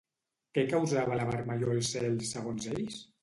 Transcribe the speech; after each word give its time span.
Què 0.57 0.63
causava 0.71 1.19
la 1.19 1.27
vermellor 1.31 1.75
al 1.75 1.85
cel, 1.91 2.17
segons 2.33 2.69
ells? 2.75 2.99